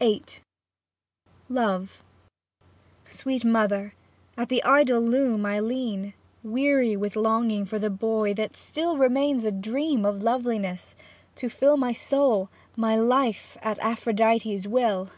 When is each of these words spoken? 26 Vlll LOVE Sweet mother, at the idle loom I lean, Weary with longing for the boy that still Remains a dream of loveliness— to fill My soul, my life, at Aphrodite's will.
26 0.00 0.40
Vlll 0.40 0.40
LOVE 1.56 2.02
Sweet 3.08 3.44
mother, 3.44 3.94
at 4.36 4.48
the 4.48 4.62
idle 4.62 5.00
loom 5.00 5.44
I 5.44 5.58
lean, 5.58 6.14
Weary 6.44 6.94
with 6.96 7.16
longing 7.16 7.66
for 7.66 7.80
the 7.80 7.90
boy 7.90 8.32
that 8.34 8.54
still 8.56 8.96
Remains 8.96 9.44
a 9.44 9.50
dream 9.50 10.06
of 10.06 10.22
loveliness— 10.22 10.94
to 11.34 11.48
fill 11.48 11.76
My 11.76 11.92
soul, 11.92 12.48
my 12.76 12.94
life, 12.96 13.58
at 13.60 13.80
Aphrodite's 13.80 14.68
will. 14.68 15.10